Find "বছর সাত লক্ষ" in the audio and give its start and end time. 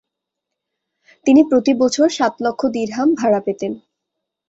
1.73-2.61